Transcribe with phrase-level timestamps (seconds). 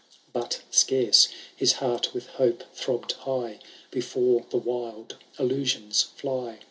[0.33, 3.59] But scarce his heart with hope throbbed high.
[3.91, 6.57] Before the wild illusions fly.